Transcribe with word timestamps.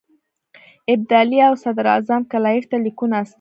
ابدالي 0.93 1.39
او 1.47 1.53
صدراعظم 1.63 2.21
کلایف 2.31 2.63
ته 2.71 2.77
لیکونه 2.85 3.15
استولي. 3.19 3.29